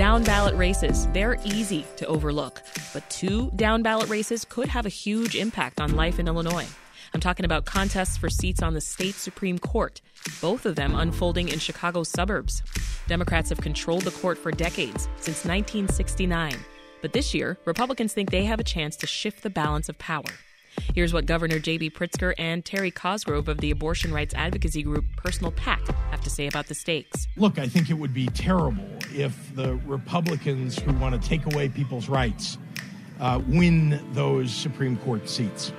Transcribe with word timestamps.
Down 0.00 0.24
ballot 0.24 0.54
races, 0.54 1.06
they're 1.08 1.36
easy 1.44 1.84
to 1.98 2.06
overlook, 2.06 2.62
but 2.94 3.08
two 3.10 3.50
down 3.54 3.82
ballot 3.82 4.08
races 4.08 4.46
could 4.46 4.66
have 4.66 4.86
a 4.86 4.88
huge 4.88 5.36
impact 5.36 5.78
on 5.78 5.94
life 5.94 6.18
in 6.18 6.26
Illinois. 6.26 6.66
I'm 7.12 7.20
talking 7.20 7.44
about 7.44 7.66
contests 7.66 8.16
for 8.16 8.30
seats 8.30 8.62
on 8.62 8.72
the 8.72 8.80
state 8.80 9.14
Supreme 9.14 9.58
Court, 9.58 10.00
both 10.40 10.64
of 10.64 10.74
them 10.74 10.94
unfolding 10.94 11.50
in 11.50 11.58
Chicago's 11.58 12.08
suburbs. 12.08 12.62
Democrats 13.08 13.50
have 13.50 13.60
controlled 13.60 14.04
the 14.04 14.10
court 14.10 14.38
for 14.38 14.50
decades, 14.50 15.02
since 15.16 15.44
1969. 15.44 16.56
But 17.02 17.12
this 17.12 17.34
year, 17.34 17.58
Republicans 17.66 18.14
think 18.14 18.30
they 18.30 18.44
have 18.44 18.58
a 18.58 18.64
chance 18.64 18.96
to 18.96 19.06
shift 19.06 19.42
the 19.42 19.50
balance 19.50 19.90
of 19.90 19.98
power. 19.98 20.32
Here's 20.94 21.12
what 21.12 21.26
Governor 21.26 21.58
J.B. 21.58 21.90
Pritzker 21.90 22.34
and 22.38 22.64
Terry 22.64 22.90
Cosgrove 22.90 23.48
of 23.48 23.58
the 23.58 23.70
abortion 23.70 24.12
rights 24.12 24.34
advocacy 24.34 24.82
group 24.82 25.04
Personal 25.16 25.52
PAC 25.52 25.80
have 26.10 26.20
to 26.22 26.30
say 26.30 26.46
about 26.46 26.66
the 26.66 26.74
stakes. 26.74 27.26
Look, 27.36 27.58
I 27.58 27.66
think 27.66 27.90
it 27.90 27.94
would 27.94 28.14
be 28.14 28.26
terrible 28.28 28.86
if 29.14 29.54
the 29.54 29.76
Republicans 29.86 30.78
who 30.78 30.92
want 30.94 31.20
to 31.20 31.28
take 31.28 31.46
away 31.52 31.68
people's 31.68 32.08
rights 32.08 32.58
uh, 33.20 33.40
win 33.46 34.00
those 34.12 34.52
Supreme 34.52 34.96
Court 34.98 35.28
seats. 35.28 35.72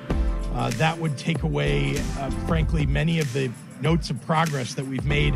Uh, 0.54 0.70
that 0.72 0.98
would 0.98 1.18
take 1.18 1.43
away, 1.43 1.98
uh, 2.20 2.30
frankly, 2.48 2.86
many 2.86 3.20
of 3.20 3.32
the 3.34 3.49
notes 3.82 4.10
of 4.10 4.21
progress 4.26 4.74
that 4.76 4.86
we've 4.86 5.05
made 5.05 5.34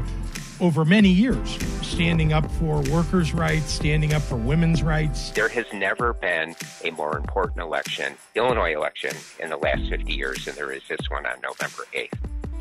over 0.59 0.85
many 0.85 1.09
years, 1.09 1.57
standing 1.81 2.33
up 2.33 2.49
for 2.51 2.81
workers' 2.91 3.33
rights, 3.33 3.71
standing 3.71 4.13
up 4.13 4.21
for 4.21 4.35
women's 4.35 4.83
rights. 4.83 5.31
There 5.31 5.49
has 5.49 5.65
never 5.73 6.13
been 6.13 6.55
a 6.83 6.91
more 6.91 7.17
important 7.17 7.61
election, 7.61 8.15
Illinois 8.35 8.73
election, 8.73 9.15
in 9.39 9.49
the 9.49 9.57
last 9.57 9.89
50 9.89 10.13
years 10.13 10.45
than 10.45 10.55
there 10.55 10.71
is 10.71 10.81
this 10.87 11.09
one 11.09 11.25
on 11.25 11.39
November 11.41 11.83
8th. 11.93 12.13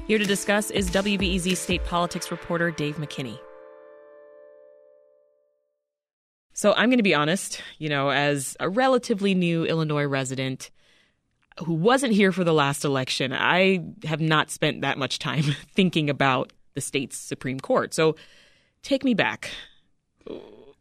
Here 0.07 0.19
to 0.19 0.25
discuss 0.25 0.71
is 0.71 0.91
WBEZ 0.91 1.57
state 1.57 1.85
politics 1.85 2.31
reporter 2.31 2.71
Dave 2.71 2.97
McKinney. 2.97 3.39
So 6.53 6.73
I'm 6.73 6.89
going 6.89 6.99
to 6.99 7.03
be 7.03 7.15
honest, 7.15 7.63
you 7.79 7.89
know, 7.89 8.11
as 8.11 8.57
a 8.61 8.69
relatively 8.69 9.35
new 9.35 9.65
Illinois 9.65 10.05
resident 10.05 10.71
who 11.65 11.75
wasn't 11.75 12.13
here 12.13 12.33
for 12.33 12.45
the 12.45 12.53
last 12.53 12.85
election, 12.85 13.33
I 13.33 13.85
have 14.05 14.21
not 14.21 14.51
spent 14.51 14.83
that 14.83 14.99
much 14.99 15.19
time 15.19 15.43
thinking 15.75 16.11
about 16.11 16.53
the 16.75 16.81
state's 16.81 17.17
Supreme 17.17 17.61
Court. 17.61 17.95
So 17.95 18.17
take 18.83 19.05
me 19.05 19.15
back. 19.15 19.51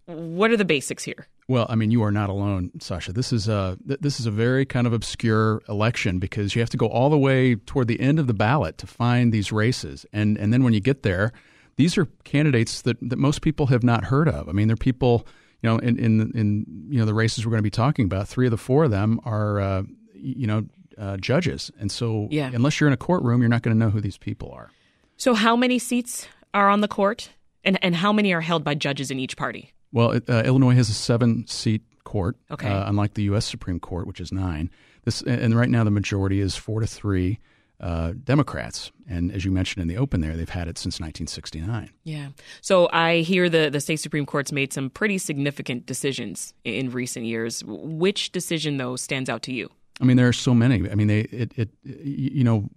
What 0.06 0.52
are 0.52 0.58
the 0.58 0.66
basics 0.66 1.04
here? 1.04 1.28
Well, 1.48 1.66
I 1.70 1.76
mean, 1.76 1.92
you 1.92 2.04
are 2.04 2.12
not 2.12 2.30
alone, 2.30 2.72
Sasha. 2.80 3.12
This 3.12 3.34
is 3.34 3.48
a 3.48 3.78
this 3.86 4.20
is 4.20 4.26
a 4.26 4.32
very 4.32 4.66
kind 4.66 4.88
of 4.88 4.94
obscure 4.94 5.62
election 5.68 6.20
because 6.20 6.56
you 6.56 6.62
have 6.62 6.70
to 6.70 6.78
go 6.78 6.88
all 6.88 7.10
the 7.10 7.18
way 7.18 7.56
toward 7.56 7.88
the 7.88 8.00
end 8.00 8.18
of 8.18 8.28
the 8.28 8.34
ballot 8.34 8.78
to 8.80 8.88
find 8.88 9.34
these 9.34 9.52
races, 9.52 10.06
and 10.14 10.38
and 10.38 10.54
then 10.54 10.64
when 10.64 10.74
you 10.74 10.80
get 10.80 11.04
there, 11.04 11.34
these 11.76 11.98
are 11.98 12.06
candidates 12.24 12.82
that, 12.84 12.98
that 13.02 13.20
most 13.20 13.42
people 13.42 13.68
have 13.68 13.84
not 13.84 14.06
heard 14.06 14.30
of. 14.30 14.48
I 14.48 14.54
mean, 14.54 14.68
they're 14.68 14.78
people, 14.78 15.28
you 15.62 15.70
know, 15.70 15.78
in 15.80 16.00
in, 16.00 16.32
in 16.34 16.66
you 16.90 17.00
know 17.00 17.06
the 17.06 17.14
races 17.14 17.46
we're 17.46 17.52
going 17.52 17.60
to 17.60 17.64
be 17.64 17.70
talking 17.70 18.06
about. 18.06 18.30
Three 18.30 18.48
of 18.48 18.52
the 18.52 18.58
four 18.58 18.86
of 18.86 18.92
them 18.92 19.20
are, 19.26 19.60
uh, 19.60 19.84
you 20.14 20.48
know, 20.48 20.66
uh, 20.98 21.18
judges, 21.18 21.72
and 21.78 21.92
so 21.92 22.30
yeah. 22.32 22.52
unless 22.54 22.80
you're 22.80 22.88
in 22.88 22.94
a 22.94 22.98
courtroom, 22.98 23.42
you're 23.42 23.50
not 23.50 23.64
going 23.64 23.78
to 23.78 23.80
know 23.80 23.90
who 23.90 24.00
these 24.00 24.18
people 24.18 24.50
are. 24.54 24.72
So, 25.18 25.34
how 25.34 25.56
many 25.56 25.80
seats 25.80 26.28
are 26.54 26.70
on 26.70 26.82
the 26.82 26.88
court, 26.88 27.30
and 27.64 27.78
and 27.84 27.96
how 27.96 28.14
many 28.14 28.34
are 28.34 28.42
held 28.42 28.64
by 28.64 28.76
judges 28.76 29.12
in 29.12 29.20
each 29.20 29.38
party? 29.38 29.74
Well, 29.92 30.12
it, 30.12 30.30
uh, 30.30 30.44
Illinois 30.44 30.76
has 30.76 30.90
a 30.90 30.94
seven-seat 30.94 31.84
court, 32.04 32.36
okay. 32.50 32.68
uh, 32.68 32.90
unlike 32.90 33.14
the 33.14 33.24
U.S. 33.24 33.46
Supreme 33.46 33.80
Court, 33.80 34.08
which 34.08 34.20
is 34.20 34.32
nine. 34.32 34.70
This 35.04 35.22
and 35.22 35.56
right 35.56 35.70
now 35.70 35.84
the 35.84 35.92
majority 35.92 36.40
is 36.40 36.56
four 36.56 36.80
to 36.80 36.88
three 36.88 37.40
uh, 37.80 38.14
Democrats, 38.24 38.92
and 39.10 39.32
as 39.32 39.44
you 39.44 39.52
mentioned 39.52 39.82
in 39.82 39.88
the 39.88 39.98
open, 39.98 40.22
there 40.22 40.38
they've 40.38 40.48
had 40.48 40.68
it 40.68 40.78
since 40.78 41.00
1969. 41.00 41.92
Yeah. 42.04 42.30
So 42.62 42.90
I 42.94 43.18
hear 43.18 43.50
the 43.50 43.70
the 43.70 43.82
state 43.82 43.98
supreme 43.98 44.26
court's 44.26 44.52
made 44.52 44.72
some 44.72 44.90
pretty 44.90 45.18
significant 45.18 45.86
decisions 45.86 46.54
in 46.64 46.92
recent 46.92 47.26
years. 47.26 47.64
Which 47.66 48.32
decision 48.32 48.78
though 48.78 48.96
stands 48.96 49.30
out 49.30 49.42
to 49.44 49.54
you? 49.54 49.70
I 50.02 50.06
mean, 50.06 50.18
there 50.18 50.28
are 50.28 50.34
so 50.34 50.54
many. 50.54 50.90
I 50.90 50.96
mean, 50.96 51.08
they 51.08 51.22
it, 51.22 51.52
it 51.58 51.70
you 51.84 52.44
know 52.44 52.70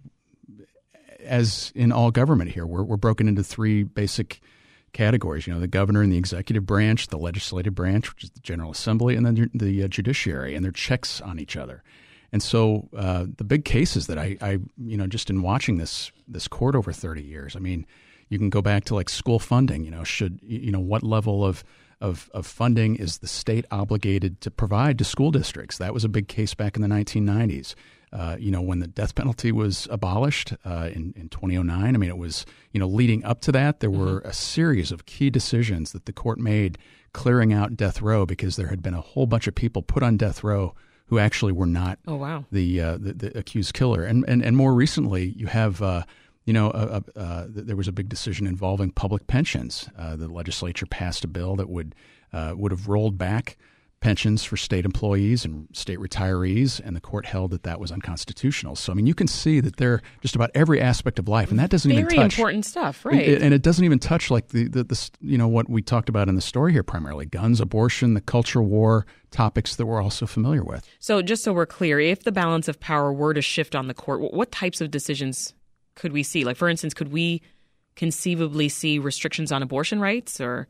as 1.27 1.71
in 1.75 1.91
all 1.91 2.11
government 2.11 2.51
here, 2.51 2.65
we're, 2.65 2.83
we're 2.83 2.97
broken 2.97 3.27
into 3.27 3.43
three 3.43 3.83
basic 3.83 4.41
categories. 4.93 5.45
You 5.45 5.53
know, 5.53 5.59
the 5.59 5.67
governor 5.67 6.01
and 6.01 6.11
the 6.11 6.17
executive 6.17 6.65
branch, 6.65 7.07
the 7.07 7.17
legislative 7.17 7.75
branch, 7.75 8.13
which 8.13 8.23
is 8.23 8.29
the 8.31 8.39
General 8.39 8.71
Assembly, 8.71 9.15
and 9.15 9.25
then 9.25 9.49
the 9.53 9.83
uh, 9.83 9.87
judiciary, 9.87 10.55
and 10.55 10.63
their 10.63 10.71
checks 10.71 11.21
on 11.21 11.39
each 11.39 11.55
other. 11.55 11.83
And 12.31 12.43
so, 12.43 12.89
uh, 12.95 13.25
the 13.37 13.43
big 13.43 13.63
cases 13.63 14.07
that 14.07 14.17
I, 14.17 14.37
I, 14.41 14.51
you 14.77 14.97
know, 14.97 15.07
just 15.07 15.29
in 15.29 15.41
watching 15.41 15.77
this 15.77 16.11
this 16.27 16.47
court 16.47 16.75
over 16.75 16.91
thirty 16.91 17.23
years, 17.23 17.55
I 17.55 17.59
mean, 17.59 17.85
you 18.29 18.37
can 18.37 18.49
go 18.49 18.61
back 18.61 18.85
to 18.85 18.95
like 18.95 19.09
school 19.09 19.39
funding. 19.39 19.83
You 19.83 19.91
know, 19.91 20.03
should 20.03 20.39
you 20.43 20.71
know 20.71 20.79
what 20.79 21.03
level 21.03 21.45
of 21.45 21.63
of, 21.99 22.29
of 22.33 22.45
funding 22.45 22.95
is 22.95 23.19
the 23.19 23.27
state 23.27 23.65
obligated 23.71 24.41
to 24.41 24.51
provide 24.51 24.97
to 24.99 25.03
school 25.03 25.31
districts? 25.31 25.77
That 25.77 25.93
was 25.93 26.03
a 26.03 26.09
big 26.09 26.27
case 26.27 26.53
back 26.53 26.75
in 26.75 26.81
the 26.81 26.87
1990s. 26.87 27.73
Uh, 28.13 28.37
you 28.39 28.51
know, 28.51 28.61
when 28.61 28.79
the 28.79 28.87
death 28.87 29.15
penalty 29.15 29.51
was 29.51 29.87
abolished 29.91 30.53
uh, 30.63 30.89
in, 30.93 31.13
in 31.17 31.27
2009, 31.27 31.93
I 31.93 31.97
mean, 31.97 32.09
it 32.09 32.17
was, 32.17 32.45
you 32.71 32.79
know, 32.79 32.87
leading 32.87 33.23
up 33.25 33.41
to 33.41 33.51
that, 33.51 33.81
there 33.81 33.89
mm-hmm. 33.89 33.99
were 33.99 34.19
a 34.19 34.31
series 34.31 34.91
of 34.93 35.05
key 35.05 35.29
decisions 35.29 35.91
that 35.91 36.05
the 36.05 36.13
court 36.13 36.39
made 36.39 36.77
clearing 37.11 37.51
out 37.51 37.75
death 37.75 38.01
row 38.01 38.25
because 38.25 38.55
there 38.55 38.67
had 38.67 38.81
been 38.81 38.93
a 38.93 39.01
whole 39.01 39.25
bunch 39.25 39.47
of 39.47 39.55
people 39.55 39.81
put 39.81 40.03
on 40.03 40.15
death 40.15 40.41
row 40.43 40.73
who 41.07 41.19
actually 41.19 41.51
were 41.51 41.65
not 41.65 41.99
oh, 42.07 42.15
wow. 42.15 42.45
the, 42.51 42.79
uh, 42.79 42.97
the, 42.97 43.13
the, 43.13 43.37
accused 43.37 43.73
killer. 43.73 44.03
And, 44.03 44.23
and, 44.27 44.43
and 44.43 44.55
more 44.55 44.73
recently, 44.73 45.33
you 45.35 45.47
have, 45.47 45.81
uh, 45.81 46.03
you 46.47 46.53
know, 46.53 46.71
uh, 46.71 47.01
uh, 47.15 47.45
there 47.49 47.75
was 47.75 47.87
a 47.87 47.91
big 47.91 48.09
decision 48.09 48.47
involving 48.47 48.89
public 48.89 49.27
pensions. 49.27 49.89
the 49.97 50.27
legislature 50.27 50.85
passed 50.85 51.23
a 51.23 51.27
bill 51.27 51.57
that 51.57 51.69
would, 51.69 51.93
would 52.33 52.71
have 52.71 52.87
rolled 52.87 53.17
back 53.17 53.57
pensions 53.99 54.43
for 54.43 54.57
state 54.57 54.85
employees 54.85 55.43
and 55.43 55.67
state 55.73 55.99
retirees, 55.99 56.79
and 56.83 56.95
the 56.95 57.01
court 57.01 57.25
held 57.25 57.51
that 57.51 57.63
that 57.63 57.79
was 57.79 57.91
unconstitutional. 57.91 58.75
So, 58.75 58.91
I 58.91 58.95
mean, 58.95 59.07
you 59.07 59.15
can 59.15 59.27
see 59.27 59.59
that 59.59 59.77
they're 59.77 60.01
just 60.21 60.35
about 60.35 60.51
every 60.53 60.79
aspect 60.79 61.19
of 61.19 61.27
life, 61.27 61.49
and 61.49 61.59
that 61.59 61.69
doesn't 61.69 61.89
Very 61.89 62.03
even 62.03 62.15
touch 62.15 62.37
important 62.37 62.65
stuff, 62.65 63.05
right? 63.05 63.27
It, 63.27 63.41
and 63.41 63.53
it 63.53 63.61
doesn't 63.61 63.83
even 63.83 63.99
touch 63.99 64.29
like 64.29 64.49
the, 64.49 64.67
the, 64.67 64.83
the 64.83 65.09
you 65.21 65.37
know 65.37 65.47
what 65.47 65.69
we 65.69 65.81
talked 65.81 66.09
about 66.09 66.29
in 66.29 66.35
the 66.35 66.41
story 66.41 66.71
here 66.73 66.83
primarily: 66.83 67.25
guns, 67.25 67.59
abortion, 67.59 68.13
the 68.13 68.21
culture 68.21 68.61
war 68.61 69.05
topics 69.31 69.75
that 69.75 69.85
we're 69.85 70.01
also 70.01 70.25
familiar 70.25 70.63
with. 70.63 70.87
So, 70.99 71.21
just 71.21 71.43
so 71.43 71.53
we're 71.53 71.65
clear, 71.65 71.99
if 71.99 72.23
the 72.23 72.31
balance 72.31 72.67
of 72.67 72.79
power 72.79 73.11
were 73.11 73.33
to 73.33 73.41
shift 73.41 73.75
on 73.75 73.87
the 73.87 73.93
court, 73.93 74.33
what 74.33 74.51
types 74.51 74.79
of 74.79 74.91
decisions 74.91 75.53
could 75.97 76.13
we 76.13 76.23
see? 76.23 76.45
Like, 76.45 76.55
for 76.55 76.69
instance, 76.69 76.93
could 76.93 77.11
we 77.11 77.41
conceivably 77.95 78.69
see 78.69 78.99
restrictions 78.99 79.51
on 79.51 79.61
abortion 79.61 79.99
rights 79.99 80.39
or 80.39 80.67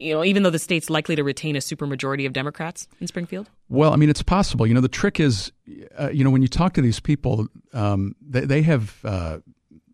you 0.00 0.12
know, 0.12 0.24
even 0.24 0.42
though 0.42 0.50
the 0.50 0.58
state's 0.58 0.90
likely 0.90 1.14
to 1.14 1.22
retain 1.22 1.54
a 1.54 1.60
supermajority 1.60 2.26
of 2.26 2.32
Democrats 2.32 2.88
in 3.00 3.06
Springfield? 3.06 3.48
Well, 3.68 3.92
I 3.92 3.96
mean, 3.96 4.10
it's 4.10 4.22
possible. 4.22 4.66
You 4.66 4.74
know, 4.74 4.80
the 4.80 4.88
trick 4.88 5.20
is, 5.20 5.52
uh, 5.98 6.10
you 6.10 6.24
know, 6.24 6.30
when 6.30 6.42
you 6.42 6.48
talk 6.48 6.74
to 6.74 6.82
these 6.82 6.98
people, 6.98 7.46
um, 7.72 8.16
they, 8.20 8.40
they 8.40 8.62
have 8.62 8.98
uh, 9.04 9.38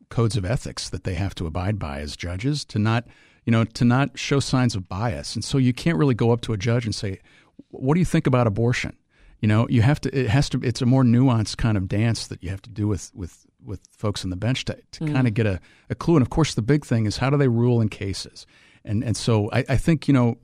codes 0.09 0.37
of 0.37 0.45
ethics 0.45 0.89
that 0.91 1.05
they 1.05 1.15
have 1.15 1.35
to 1.37 1.47
abide 1.47 1.79
by 1.79 2.01
as 2.01 2.17
judges 2.17 2.65
to 2.67 2.79
not, 2.79 3.07
you 3.45 3.51
know, 3.51 3.65
to 3.65 3.85
not 3.85 4.19
show 4.19 4.41
signs 4.41 4.75
of 4.75 4.89
bias. 4.89 5.35
And 5.35 5.45
so 5.45 5.59
you 5.59 5.75
can't 5.75 5.99
really 5.99 6.15
go 6.15 6.31
up 6.33 6.41
to 6.43 6.55
a 6.55 6.57
judge 6.57 6.87
and 6.87 6.95
say, 6.95 7.21
"What 7.69 7.95
do 7.95 8.01
you 8.01 8.07
think 8.07 8.27
about 8.27 8.47
abortion?" 8.47 8.97
You 9.41 9.49
know, 9.49 9.69
you 9.69 9.83
have 9.83 10.01
to. 10.03 10.19
It 10.19 10.29
has 10.29 10.49
to. 10.51 10.61
It's 10.63 10.83
a 10.83 10.87
more 10.87 11.05
nuanced 11.05 11.59
kind 11.59 11.77
of 11.77 11.89
dance 11.89 12.27
that 12.27 12.43
you 12.43 12.51
have 12.51 12.63
to 12.63 12.71
do 12.71 12.89
with 12.89 13.11
with 13.15 13.47
with 13.65 13.81
folks 13.97 14.25
on 14.25 14.31
the 14.31 14.37
bench 14.37 14.65
to, 14.67 14.79
to 14.93 15.05
mm. 15.05 15.13
kind 15.13 15.27
of 15.27 15.35
get 15.35 15.47
a, 15.47 15.61
a 15.89 15.95
clue. 15.95 16.17
And 16.17 16.23
of 16.23 16.31
course, 16.31 16.55
the 16.55 16.63
big 16.63 16.85
thing 16.85 17.07
is 17.07 17.19
how 17.19 17.31
do 17.31 17.37
they 17.37 17.49
rule 17.49 17.81
in 17.81 17.89
cases? 17.89 18.47
and 18.85 19.05
and 19.05 19.17
so 19.17 19.51
I, 19.53 19.65
I 19.69 19.77
think 19.77 20.09
you 20.09 20.15
know 20.15 20.39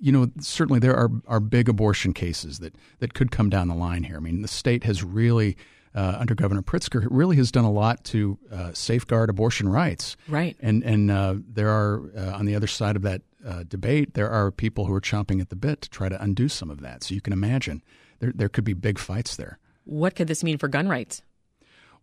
you 0.00 0.12
know, 0.12 0.30
certainly 0.38 0.80
there 0.80 0.94
are, 0.94 1.08
are 1.26 1.40
big 1.40 1.66
abortion 1.66 2.12
cases 2.12 2.58
that, 2.58 2.74
that 2.98 3.14
could 3.14 3.30
come 3.30 3.48
down 3.48 3.68
the 3.68 3.74
line 3.74 4.02
here. 4.02 4.18
I 4.18 4.20
mean, 4.20 4.42
the 4.42 4.48
state 4.48 4.84
has 4.84 5.02
really, 5.02 5.56
uh, 5.94 6.16
under 6.18 6.34
Governor 6.34 6.60
Pritzker, 6.60 7.06
really 7.10 7.36
has 7.36 7.50
done 7.50 7.64
a 7.64 7.70
lot 7.70 8.04
to 8.04 8.38
uh, 8.52 8.74
safeguard 8.74 9.30
abortion 9.30 9.66
rights. 9.66 10.18
Right. 10.28 10.58
And 10.60 10.82
and 10.82 11.10
uh, 11.10 11.36
there 11.48 11.70
are 11.70 12.02
uh, 12.14 12.36
on 12.36 12.44
the 12.44 12.54
other 12.54 12.66
side 12.66 12.96
of 12.96 13.02
that 13.02 13.22
uh, 13.46 13.62
debate, 13.66 14.12
there 14.12 14.28
are 14.28 14.50
people 14.50 14.84
who 14.84 14.92
are 14.92 15.00
chomping 15.00 15.40
at 15.40 15.48
the 15.48 15.56
bit 15.56 15.80
to 15.80 15.88
try 15.88 16.10
to 16.10 16.22
undo 16.22 16.50
some 16.50 16.68
of 16.68 16.82
that. 16.82 17.02
So 17.02 17.14
you 17.14 17.22
can 17.22 17.32
imagine 17.32 17.82
there 18.18 18.32
there 18.34 18.50
could 18.50 18.64
be 18.64 18.74
big 18.74 18.98
fights 18.98 19.36
there. 19.36 19.58
What 19.84 20.16
could 20.16 20.28
this 20.28 20.44
mean 20.44 20.58
for 20.58 20.68
gun 20.68 20.86
rights? 20.86 21.22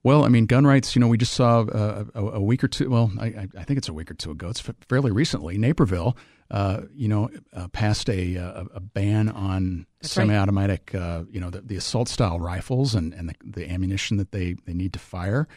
Well, 0.04 0.26
I 0.26 0.30
mean, 0.30 0.48
gun 0.48 0.66
rights. 0.66 0.96
You 0.96 1.00
know, 1.00 1.08
we 1.08 1.18
just 1.18 1.34
saw 1.34 1.62
uh, 1.62 2.06
a, 2.16 2.26
a, 2.26 2.42
week 2.42 2.64
or 2.64 2.68
two. 2.68 2.90
Well, 2.90 3.12
I, 3.20 3.48
I, 3.58 3.64
think 3.64 3.78
it's 3.78 3.88
a 3.88 3.94
week 3.94 4.10
or 4.10 4.16
two 4.16 4.32
ago. 4.32 4.50
It's 4.50 4.64
fairly 4.90 5.12
recently. 5.12 5.60
Naperville, 5.60 6.18
uh, 6.50 6.82
you 6.94 7.08
know, 7.08 7.30
uh, 7.54 7.68
passed 7.68 8.10
a, 8.10 8.36
a, 8.36 8.66
a, 8.74 8.80
ban 8.80 9.30
on 9.30 9.86
that's 10.02 10.14
semi-automatic, 10.14 10.92
right. 10.94 11.02
Uh, 11.02 11.24
you 11.30 11.40
know, 11.40 11.52
the, 11.52 11.62
the, 11.62 11.76
assault-style 11.76 12.40
rifles 12.40 12.96
and, 12.96 13.14
and 13.14 13.30
the, 13.30 13.36
the, 13.44 13.72
ammunition 13.72 14.18
that 14.18 14.32
they, 14.32 14.56
they 14.66 14.74
need 14.74 14.94
to 14.94 15.00
fire, 15.00 15.48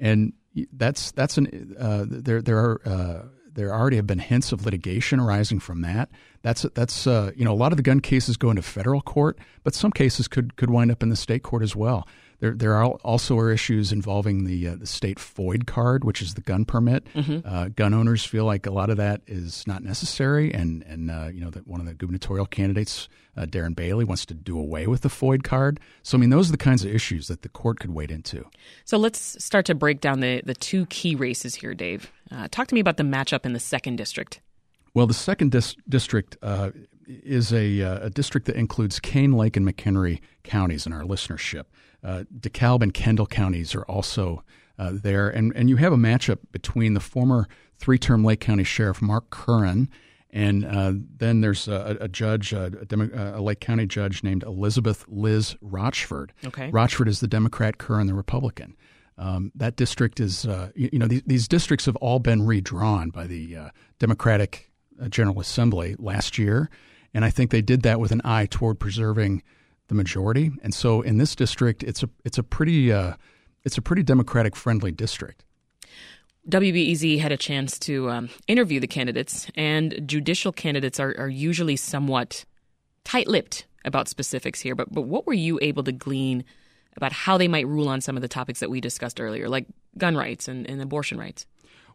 and 0.00 0.32
that's 0.72 1.12
that's 1.12 1.38
an 1.38 1.76
uh, 1.78 2.04
there 2.08 2.42
there 2.42 2.58
are 2.58 2.80
uh, 2.86 3.22
there 3.54 3.74
already 3.74 3.96
have 3.96 4.06
been 4.06 4.18
hints 4.18 4.52
of 4.52 4.64
litigation 4.64 5.20
arising 5.20 5.60
from 5.60 5.82
that. 5.82 6.10
That's 6.42 6.62
that's 6.74 7.06
uh, 7.06 7.32
you 7.36 7.44
know 7.44 7.52
a 7.52 7.54
lot 7.54 7.72
of 7.72 7.76
the 7.76 7.82
gun 7.82 8.00
cases 8.00 8.36
go 8.36 8.50
into 8.50 8.62
federal 8.62 9.00
court, 9.00 9.38
but 9.64 9.74
some 9.74 9.90
cases 9.90 10.28
could 10.28 10.56
could 10.56 10.70
wind 10.70 10.90
up 10.90 11.02
in 11.02 11.08
the 11.08 11.16
state 11.16 11.42
court 11.42 11.62
as 11.62 11.76
well. 11.76 12.06
There, 12.42 12.50
there 12.50 12.74
are 12.74 12.86
also 13.04 13.38
are 13.38 13.52
issues 13.52 13.92
involving 13.92 14.46
the 14.46 14.66
uh, 14.66 14.74
the 14.74 14.86
state 14.86 15.18
FOID 15.18 15.64
card, 15.64 16.02
which 16.02 16.20
is 16.20 16.34
the 16.34 16.40
gun 16.40 16.64
permit. 16.64 17.06
Mm-hmm. 17.14 17.46
Uh, 17.46 17.68
gun 17.68 17.94
owners 17.94 18.24
feel 18.24 18.44
like 18.44 18.66
a 18.66 18.72
lot 18.72 18.90
of 18.90 18.96
that 18.96 19.20
is 19.28 19.64
not 19.68 19.84
necessary, 19.84 20.52
and 20.52 20.82
and 20.82 21.08
uh, 21.08 21.28
you 21.32 21.40
know 21.40 21.50
that 21.50 21.68
one 21.68 21.78
of 21.78 21.86
the 21.86 21.94
gubernatorial 21.94 22.46
candidates, 22.46 23.08
uh, 23.36 23.42
Darren 23.42 23.76
Bailey, 23.76 24.04
wants 24.04 24.26
to 24.26 24.34
do 24.34 24.58
away 24.58 24.88
with 24.88 25.02
the 25.02 25.08
FOID 25.08 25.44
card. 25.44 25.78
So 26.02 26.18
I 26.18 26.20
mean, 26.20 26.30
those 26.30 26.48
are 26.48 26.52
the 26.52 26.58
kinds 26.58 26.84
of 26.84 26.92
issues 26.92 27.28
that 27.28 27.42
the 27.42 27.48
court 27.48 27.78
could 27.78 27.94
wade 27.94 28.10
into. 28.10 28.44
So 28.86 28.96
let's 28.96 29.20
start 29.42 29.64
to 29.66 29.76
break 29.76 30.00
down 30.00 30.18
the 30.18 30.42
the 30.44 30.54
two 30.54 30.86
key 30.86 31.14
races 31.14 31.54
here, 31.54 31.74
Dave. 31.74 32.10
Uh, 32.28 32.48
talk 32.50 32.66
to 32.66 32.74
me 32.74 32.80
about 32.80 32.96
the 32.96 33.04
matchup 33.04 33.46
in 33.46 33.52
the 33.52 33.60
second 33.60 33.94
district. 33.94 34.40
Well, 34.94 35.06
the 35.06 35.14
second 35.14 35.52
dis- 35.52 35.76
district 35.88 36.38
uh, 36.42 36.72
is 37.06 37.52
a, 37.52 37.80
a 37.80 38.10
district 38.10 38.48
that 38.48 38.56
includes 38.56 38.98
Kane 38.98 39.32
Lake 39.32 39.56
and 39.56 39.66
McHenry 39.66 40.20
counties 40.42 40.86
in 40.86 40.92
our 40.92 41.02
listenership. 41.02 41.64
Uh, 42.04 42.24
DeKalb 42.40 42.82
and 42.82 42.92
Kendall 42.92 43.26
counties 43.26 43.74
are 43.74 43.84
also 43.84 44.42
uh, 44.78 44.90
there, 44.92 45.28
and 45.28 45.52
and 45.54 45.68
you 45.68 45.76
have 45.76 45.92
a 45.92 45.96
matchup 45.96 46.38
between 46.50 46.94
the 46.94 47.00
former 47.00 47.48
three-term 47.78 48.24
Lake 48.24 48.40
County 48.40 48.64
Sheriff 48.64 49.00
Mark 49.00 49.30
Curran, 49.30 49.88
and 50.30 50.64
uh, 50.64 50.94
then 51.16 51.40
there's 51.40 51.68
a, 51.68 51.98
a 52.00 52.08
judge, 52.08 52.52
a, 52.52 52.64
a, 52.64 52.84
Demo- 52.86 53.10
a, 53.14 53.40
Lake 53.40 53.60
County 53.60 53.86
judge 53.86 54.22
named 54.24 54.42
Elizabeth 54.44 55.04
Liz 55.08 55.56
Rochford. 55.60 56.32
Okay, 56.44 56.70
Rochford 56.70 57.08
is 57.08 57.20
the 57.20 57.28
Democrat, 57.28 57.78
Curran 57.78 58.06
the 58.06 58.14
Republican. 58.14 58.76
Um, 59.18 59.52
that 59.54 59.76
district 59.76 60.20
is, 60.20 60.46
uh, 60.46 60.70
you, 60.74 60.88
you, 60.94 60.98
know, 60.98 61.06
these, 61.06 61.22
these, 61.26 61.46
districts 61.46 61.84
have 61.84 61.96
all 61.96 62.18
been 62.18 62.46
redrawn 62.46 63.10
by 63.10 63.26
the 63.26 63.56
uh, 63.56 63.70
Democratic 63.98 64.72
General 65.10 65.38
Assembly 65.38 65.94
last 65.98 66.38
year, 66.38 66.70
and 67.12 67.24
I 67.24 67.30
think 67.30 67.50
they 67.50 67.62
did 67.62 67.82
that 67.82 68.00
with 68.00 68.10
an 68.10 68.22
eye 68.24 68.46
toward 68.46 68.80
preserving 68.80 69.42
the 69.92 69.96
majority. 69.96 70.50
And 70.62 70.72
so 70.72 71.02
in 71.02 71.18
this 71.18 71.36
district, 71.36 71.82
it's 71.82 72.02
a 72.02 72.08
it's 72.24 72.38
a 72.38 72.42
pretty 72.42 72.90
uh, 72.92 73.14
it's 73.62 73.78
a 73.78 73.82
pretty 73.82 74.02
Democratic 74.02 74.56
friendly 74.56 74.90
district. 74.90 75.44
WBEZ 76.48 77.20
had 77.20 77.30
a 77.30 77.36
chance 77.36 77.78
to 77.80 78.10
um, 78.10 78.28
interview 78.48 78.80
the 78.80 78.88
candidates, 78.88 79.48
and 79.54 80.02
judicial 80.06 80.50
candidates 80.50 80.98
are, 80.98 81.14
are 81.16 81.28
usually 81.28 81.76
somewhat 81.76 82.44
tight 83.04 83.28
lipped 83.28 83.66
about 83.84 84.08
specifics 84.08 84.60
here. 84.60 84.74
But 84.74 84.92
but 84.92 85.02
what 85.02 85.26
were 85.26 85.34
you 85.34 85.58
able 85.62 85.84
to 85.84 85.92
glean 85.92 86.44
about 86.96 87.12
how 87.12 87.38
they 87.38 87.48
might 87.48 87.66
rule 87.66 87.88
on 87.88 88.00
some 88.00 88.16
of 88.16 88.22
the 88.22 88.28
topics 88.28 88.60
that 88.60 88.70
we 88.70 88.80
discussed 88.80 89.20
earlier, 89.20 89.48
like 89.48 89.66
gun 89.98 90.16
rights 90.16 90.48
and, 90.48 90.68
and 90.68 90.80
abortion 90.80 91.18
rights? 91.18 91.46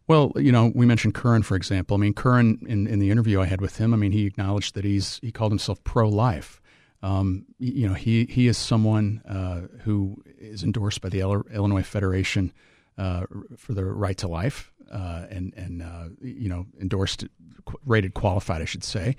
Well, 0.08 0.32
you 0.38 0.54
know, 0.54 0.72
we 0.74 0.86
mentioned 0.86 1.16
Curran, 1.16 1.44
for 1.44 1.56
example. 1.58 1.98
I 1.98 2.00
mean, 2.00 2.14
Curran, 2.14 2.66
in, 2.66 2.88
in 2.88 3.00
the 3.00 3.12
interview 3.12 3.42
I 3.42 3.46
had 3.46 3.60
with 3.60 3.78
him, 3.78 3.94
I 3.94 3.98
mean, 3.98 4.14
he 4.14 4.26
acknowledged 4.26 4.74
that 4.76 4.86
he's 4.86 5.20
he 5.22 5.32
called 5.32 5.52
himself 5.52 5.84
pro 5.84 6.08
life. 6.08 6.62
Um, 7.04 7.46
you 7.60 7.88
know, 7.88 7.94
he 7.94 8.26
he 8.26 8.48
is 8.48 8.58
someone 8.58 9.22
uh, 9.28 9.68
who 9.84 10.24
is 10.40 10.64
endorsed 10.64 11.02
by 11.02 11.10
the 11.10 11.20
Illinois 11.20 11.84
Federation 11.84 12.52
uh, 12.98 13.24
for 13.56 13.74
the 13.74 13.86
right 13.86 14.18
to 14.18 14.28
life, 14.28 14.72
uh, 14.92 15.26
and 15.30 15.54
and 15.56 15.84
uh, 15.84 16.10
you 16.22 16.50
know 16.50 16.66
endorsed, 16.82 17.26
rated 17.86 18.14
qualified, 18.14 18.62
I 18.62 18.66
should 18.66 18.84
say. 18.84 19.16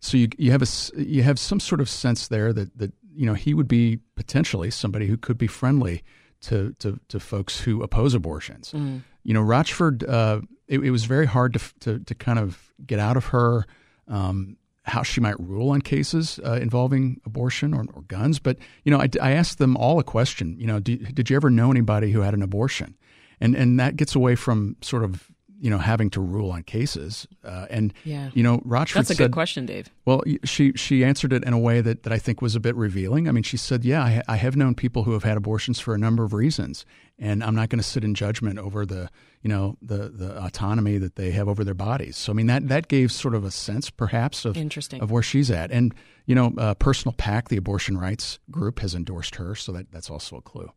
So 0.00 0.18
you 0.18 0.28
you 0.36 0.50
have 0.50 0.62
a 0.62 0.66
you 1.00 1.22
have 1.22 1.38
some 1.38 1.60
sort 1.60 1.80
of 1.80 1.88
sense 1.88 2.28
there 2.28 2.52
that 2.52 2.76
that 2.78 2.92
you 3.14 3.24
know 3.24 3.34
he 3.34 3.54
would 3.54 3.68
be 3.68 4.00
potentially 4.16 4.70
somebody 4.70 5.06
who 5.06 5.16
could 5.16 5.38
be 5.38 5.46
friendly 5.46 6.02
to 6.42 6.74
to, 6.80 7.00
to 7.08 7.18
folks 7.18 7.60
who 7.60 7.82
oppose 7.82 8.14
abortions. 8.14 8.72
Mm. 8.72 9.02
You 9.22 9.34
know, 9.34 9.42
Rochford. 9.42 10.04
Uh, 10.04 10.42
it, 10.66 10.78
it, 10.80 10.90
was 10.90 11.04
very 11.04 11.26
hard 11.26 11.54
to, 11.54 11.60
to 11.80 11.98
to 12.00 12.14
kind 12.14 12.38
of 12.38 12.72
get 12.86 12.98
out 12.98 13.16
of 13.16 13.26
her. 13.26 13.66
Um, 14.08 14.56
how 14.84 15.02
she 15.02 15.20
might 15.20 15.38
rule 15.40 15.70
on 15.70 15.80
cases 15.80 16.38
uh, 16.44 16.52
involving 16.54 17.20
abortion 17.24 17.74
or, 17.74 17.84
or, 17.94 18.02
guns. 18.02 18.38
But 18.38 18.58
you 18.84 18.90
know, 18.90 19.00
I, 19.00 19.08
I, 19.20 19.32
asked 19.32 19.58
them 19.58 19.76
all 19.76 19.98
a 19.98 20.04
question. 20.04 20.56
You 20.58 20.66
know, 20.66 20.78
do, 20.78 20.96
did 20.96 21.30
you 21.30 21.36
ever 21.36 21.48
know 21.48 21.70
anybody 21.70 22.10
who 22.10 22.20
had 22.20 22.34
an 22.34 22.42
abortion? 22.42 22.94
And 23.40 23.54
and 23.54 23.80
that 23.80 23.96
gets 23.96 24.14
away 24.14 24.36
from 24.36 24.76
sort 24.82 25.02
of 25.02 25.30
you 25.64 25.70
know 25.70 25.78
having 25.78 26.10
to 26.10 26.20
rule 26.20 26.50
on 26.50 26.62
cases. 26.62 27.26
Uh, 27.42 27.64
and 27.70 27.94
yeah. 28.04 28.28
you 28.34 28.42
know, 28.42 28.60
Rochford. 28.66 29.00
That's 29.00 29.10
a 29.10 29.14
said, 29.14 29.24
good 29.24 29.32
question, 29.32 29.64
Dave. 29.64 29.88
Well, 30.04 30.22
she 30.44 30.72
she 30.72 31.02
answered 31.02 31.32
it 31.32 31.42
in 31.42 31.54
a 31.54 31.58
way 31.58 31.80
that, 31.80 32.02
that 32.02 32.12
I 32.12 32.18
think 32.18 32.42
was 32.42 32.54
a 32.54 32.60
bit 32.60 32.76
revealing. 32.76 33.30
I 33.30 33.32
mean, 33.32 33.44
she 33.44 33.56
said, 33.56 33.82
"Yeah, 33.82 34.02
I, 34.02 34.22
I 34.28 34.36
have 34.36 34.56
known 34.56 34.74
people 34.74 35.04
who 35.04 35.12
have 35.12 35.24
had 35.24 35.38
abortions 35.38 35.80
for 35.80 35.94
a 35.94 35.98
number 35.98 36.22
of 36.22 36.34
reasons, 36.34 36.84
and 37.18 37.42
I'm 37.42 37.54
not 37.54 37.70
going 37.70 37.78
to 37.78 37.82
sit 37.82 38.04
in 38.04 38.14
judgment 38.14 38.58
over 38.58 38.84
the 38.84 39.08
you 39.40 39.48
know 39.48 39.78
the 39.80 40.10
the 40.10 40.44
autonomy 40.44 40.98
that 40.98 41.16
they 41.16 41.30
have 41.30 41.48
over 41.48 41.64
their 41.64 41.72
bodies." 41.72 42.18
So, 42.18 42.30
I 42.30 42.34
mean, 42.34 42.46
that 42.48 42.68
that 42.68 42.88
gave 42.88 43.10
sort 43.10 43.34
of 43.34 43.42
a 43.42 43.50
sense, 43.50 43.88
perhaps, 43.88 44.44
of 44.44 44.58
Interesting. 44.58 45.00
of 45.00 45.10
where 45.10 45.22
she's 45.22 45.50
at. 45.50 45.70
And 45.70 45.94
you 46.26 46.34
know, 46.34 46.52
uh, 46.58 46.74
Personal 46.74 47.14
PAC, 47.14 47.48
the 47.48 47.56
abortion 47.56 47.96
rights 47.96 48.38
group, 48.50 48.80
has 48.80 48.94
endorsed 48.94 49.36
her, 49.36 49.54
so 49.54 49.72
that 49.72 49.90
that's 49.90 50.10
also 50.10 50.36
a 50.36 50.42
clue. 50.42 50.68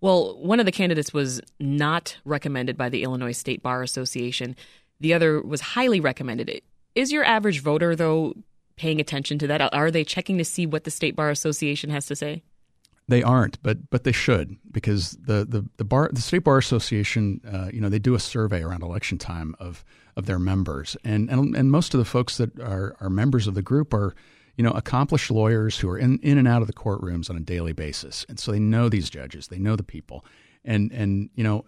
Well, 0.00 0.38
one 0.38 0.60
of 0.60 0.66
the 0.66 0.72
candidates 0.72 1.12
was 1.12 1.40
not 1.58 2.16
recommended 2.24 2.76
by 2.76 2.88
the 2.88 3.02
Illinois 3.02 3.32
State 3.32 3.62
Bar 3.62 3.82
Association. 3.82 4.56
The 5.00 5.14
other 5.14 5.40
was 5.40 5.60
highly 5.60 6.00
recommended. 6.00 6.62
Is 6.94 7.12
your 7.12 7.24
average 7.24 7.60
voter, 7.60 7.96
though, 7.96 8.34
paying 8.76 9.00
attention 9.00 9.38
to 9.38 9.46
that? 9.48 9.74
Are 9.74 9.90
they 9.90 10.04
checking 10.04 10.38
to 10.38 10.44
see 10.44 10.66
what 10.66 10.84
the 10.84 10.90
State 10.90 11.16
Bar 11.16 11.30
Association 11.30 11.90
has 11.90 12.06
to 12.06 12.16
say? 12.16 12.42
They 13.06 13.22
aren't, 13.22 13.62
but 13.62 13.90
but 13.90 14.04
they 14.04 14.12
should 14.12 14.56
because 14.70 15.10
the 15.20 15.44
the 15.44 15.68
the 15.76 15.84
bar 15.84 16.08
the 16.10 16.22
State 16.22 16.38
Bar 16.38 16.56
Association, 16.56 17.42
uh, 17.46 17.68
you 17.70 17.80
know, 17.80 17.90
they 17.90 17.98
do 17.98 18.14
a 18.14 18.20
survey 18.20 18.62
around 18.62 18.82
election 18.82 19.18
time 19.18 19.54
of 19.58 19.84
of 20.16 20.24
their 20.24 20.38
members, 20.38 20.96
and 21.04 21.28
and 21.28 21.54
and 21.54 21.70
most 21.70 21.92
of 21.92 21.98
the 21.98 22.06
folks 22.06 22.38
that 22.38 22.58
are 22.60 22.96
are 23.00 23.10
members 23.10 23.46
of 23.46 23.54
the 23.54 23.60
group 23.60 23.92
are 23.92 24.14
you 24.56 24.64
know, 24.64 24.70
accomplished 24.70 25.30
lawyers 25.30 25.78
who 25.78 25.88
are 25.88 25.98
in, 25.98 26.18
in 26.20 26.38
and 26.38 26.46
out 26.46 26.62
of 26.62 26.68
the 26.68 26.72
courtrooms 26.72 27.28
on 27.28 27.36
a 27.36 27.40
daily 27.40 27.72
basis. 27.72 28.24
And 28.28 28.38
so 28.38 28.52
they 28.52 28.60
know 28.60 28.88
these 28.88 29.10
judges, 29.10 29.48
they 29.48 29.58
know 29.58 29.76
the 29.76 29.82
people. 29.82 30.24
And, 30.64 30.92
and 30.92 31.30
you 31.34 31.44
know, 31.44 31.64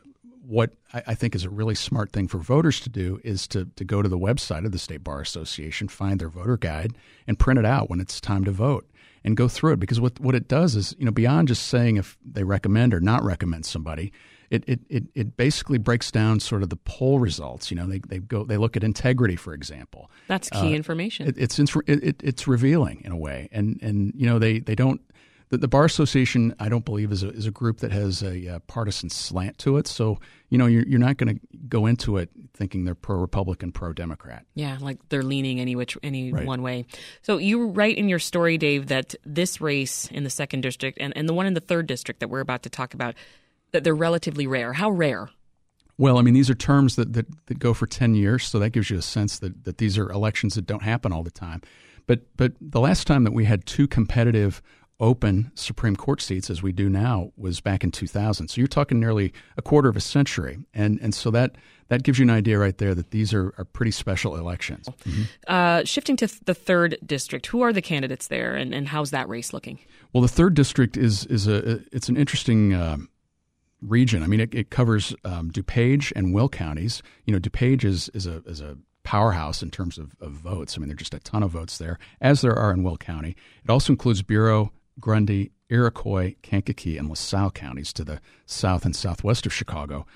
what 0.46 0.72
I, 0.94 1.02
I, 1.08 1.14
think 1.14 1.34
is 1.34 1.44
a 1.44 1.50
really 1.50 1.74
smart 1.74 2.12
thing 2.12 2.28
for 2.28 2.38
voters 2.38 2.78
to 2.80 2.88
do 2.88 3.20
is 3.24 3.48
to, 3.48 3.66
to 3.76 3.84
go 3.84 4.00
to 4.00 4.08
the 4.08 4.18
website 4.18 4.64
of 4.64 4.72
the 4.72 4.78
State 4.78 5.02
Bar 5.02 5.20
Association, 5.20 5.88
find 5.88 6.20
their 6.20 6.28
voter 6.28 6.56
guide, 6.56 6.96
and 7.26 7.38
print 7.38 7.58
it 7.58 7.66
out 7.66 7.90
when 7.90 8.00
it's 8.00 8.20
time 8.20 8.44
to 8.44 8.52
vote 8.52 8.88
and 9.24 9.36
go 9.36 9.48
through 9.48 9.72
it. 9.72 9.80
Because 9.80 10.00
what, 10.00 10.20
what 10.20 10.36
it 10.36 10.46
does 10.46 10.76
is, 10.76 10.94
you 10.98 11.04
know, 11.04 11.10
beyond 11.10 11.48
just 11.48 11.66
saying 11.66 11.96
if 11.96 12.16
they 12.24 12.44
recommend 12.44 12.94
or 12.94 13.00
not 13.00 13.24
recommend 13.24 13.66
somebody, 13.66 14.12
it, 14.50 14.64
it, 14.66 14.80
it, 14.88 15.04
it 15.14 15.36
basically 15.36 15.78
breaks 15.78 16.10
down 16.10 16.40
sort 16.40 16.62
of 16.62 16.70
the 16.70 16.76
poll 16.76 17.18
results. 17.18 17.70
You 17.70 17.76
know, 17.76 17.86
they, 17.86 17.98
they 17.98 18.18
go 18.18 18.44
they 18.44 18.56
look 18.56 18.76
at 18.76 18.84
integrity, 18.84 19.36
for 19.36 19.54
example. 19.54 20.10
That's 20.28 20.50
key 20.50 20.72
uh, 20.72 20.76
information. 20.76 21.28
It, 21.28 21.36
it's 21.38 21.58
it, 21.58 22.22
it's 22.22 22.46
revealing 22.46 23.02
in 23.04 23.12
a 23.12 23.16
way, 23.16 23.48
and 23.52 23.78
and 23.82 24.12
you 24.16 24.26
know 24.26 24.38
they 24.38 24.58
they 24.58 24.74
don't 24.74 25.00
the, 25.48 25.58
the 25.58 25.68
Bar 25.68 25.84
Association, 25.84 26.54
I 26.58 26.68
don't 26.68 26.84
believe, 26.84 27.12
is 27.12 27.22
a, 27.22 27.28
is 27.28 27.46
a 27.46 27.50
group 27.50 27.78
that 27.78 27.92
has 27.92 28.22
a, 28.22 28.46
a 28.46 28.60
partisan 28.60 29.10
slant 29.10 29.58
to 29.58 29.76
it. 29.76 29.86
So, 29.86 30.18
you 30.48 30.58
know, 30.58 30.66
you're, 30.66 30.86
you're 30.86 30.98
not 30.98 31.18
going 31.18 31.36
to 31.36 31.40
go 31.68 31.86
into 31.86 32.16
it 32.16 32.30
thinking 32.54 32.84
they're 32.84 32.94
pro 32.94 33.16
Republican, 33.16 33.70
pro 33.70 33.92
Democrat. 33.92 34.44
Yeah, 34.54 34.78
like 34.80 34.98
they're 35.08 35.22
leaning 35.22 35.60
any 35.60 35.76
which 35.76 35.96
any 36.02 36.32
right. 36.32 36.44
one 36.44 36.62
way. 36.62 36.86
So 37.22 37.38
you 37.38 37.68
write 37.68 37.96
in 37.96 38.08
your 38.08 38.18
story, 38.18 38.58
Dave, 38.58 38.88
that 38.88 39.14
this 39.24 39.60
race 39.60 40.08
in 40.10 40.24
the 40.24 40.30
second 40.30 40.62
district 40.62 40.98
and, 41.00 41.16
and 41.16 41.28
the 41.28 41.34
one 41.34 41.46
in 41.46 41.54
the 41.54 41.60
third 41.60 41.86
district 41.86 42.20
that 42.20 42.28
we're 42.28 42.40
about 42.40 42.64
to 42.64 42.70
talk 42.70 42.94
about, 42.94 43.14
that 43.72 43.84
they're 43.84 43.94
relatively 43.94 44.46
rare. 44.46 44.72
How 44.74 44.90
rare? 44.90 45.30
Well, 45.98 46.18
I 46.18 46.22
mean, 46.22 46.34
these 46.34 46.50
are 46.50 46.54
terms 46.54 46.96
that, 46.96 47.14
that, 47.14 47.26
that 47.46 47.58
go 47.58 47.72
for 47.72 47.86
10 47.86 48.14
years, 48.14 48.46
so 48.46 48.58
that 48.58 48.70
gives 48.70 48.90
you 48.90 48.98
a 48.98 49.02
sense 49.02 49.38
that, 49.38 49.64
that 49.64 49.78
these 49.78 49.96
are 49.96 50.10
elections 50.10 50.54
that 50.54 50.66
don't 50.66 50.82
happen 50.82 51.12
all 51.12 51.22
the 51.22 51.30
time. 51.30 51.62
But, 52.06 52.36
but 52.36 52.52
the 52.60 52.80
last 52.80 53.06
time 53.06 53.24
that 53.24 53.32
we 53.32 53.46
had 53.46 53.64
two 53.66 53.88
competitive 53.88 54.62
open 54.98 55.50
Supreme 55.54 55.96
Court 55.96 56.22
seats 56.22 56.48
as 56.50 56.62
we 56.62 56.72
do 56.72 56.88
now 56.88 57.32
was 57.36 57.60
back 57.60 57.84
in 57.84 57.90
2000. 57.90 58.48
So 58.48 58.60
you're 58.60 58.68
talking 58.68 58.98
nearly 58.98 59.32
a 59.56 59.62
quarter 59.62 59.88
of 59.88 59.96
a 59.96 60.00
century, 60.00 60.58
and 60.72 60.98
and 61.00 61.14
so 61.14 61.30
that 61.32 61.56
that 61.88 62.02
gives 62.02 62.18
you 62.18 62.24
an 62.24 62.30
idea 62.30 62.58
right 62.58 62.76
there 62.78 62.94
that 62.94 63.10
these 63.10 63.32
are, 63.34 63.54
are 63.58 63.64
pretty 63.64 63.90
special 63.90 64.36
elections. 64.36 64.88
Mm-hmm. 64.88 65.22
Uh, 65.46 65.84
shifting 65.84 66.16
to 66.16 66.44
the 66.44 66.54
third 66.54 66.98
district, 67.04 67.46
who 67.46 67.62
are 67.62 67.72
the 67.72 67.82
candidates 67.82 68.28
there, 68.28 68.54
and, 68.54 68.74
and 68.74 68.88
how's 68.88 69.10
that 69.10 69.28
race 69.28 69.52
looking? 69.52 69.78
Well, 70.12 70.22
the 70.22 70.28
third 70.28 70.54
district 70.54 70.96
is 70.96 71.26
is 71.26 71.46
a 71.46 71.80
it's 71.92 72.08
an 72.08 72.16
interesting. 72.16 72.72
Uh, 72.72 72.98
region. 73.80 74.22
I 74.22 74.26
mean, 74.26 74.40
it, 74.40 74.54
it 74.54 74.70
covers 74.70 75.14
um, 75.24 75.50
DuPage 75.50 76.12
and 76.16 76.34
Will 76.34 76.48
counties. 76.48 77.02
You 77.24 77.32
know, 77.32 77.38
DuPage 77.38 77.84
is 77.84 78.08
is 78.10 78.26
a 78.26 78.42
is 78.46 78.60
a 78.60 78.76
powerhouse 79.02 79.62
in 79.62 79.70
terms 79.70 79.98
of, 79.98 80.16
of 80.20 80.32
votes. 80.32 80.76
I 80.76 80.80
mean, 80.80 80.88
there 80.88 80.94
are 80.94 80.98
just 80.98 81.14
a 81.14 81.20
ton 81.20 81.42
of 81.42 81.52
votes 81.52 81.78
there, 81.78 81.98
as 82.20 82.40
there 82.40 82.56
are 82.56 82.72
in 82.72 82.82
Will 82.82 82.96
County. 82.96 83.36
It 83.62 83.70
also 83.70 83.92
includes 83.92 84.22
Bureau, 84.22 84.72
Grundy, 84.98 85.52
Iroquois, 85.68 86.34
Kankakee, 86.42 86.98
and 86.98 87.08
LaSalle 87.08 87.52
counties 87.52 87.92
to 87.92 88.04
the 88.04 88.20
south 88.46 88.84
and 88.84 88.96
southwest 88.96 89.46
of 89.46 89.52
Chicago. 89.52 90.06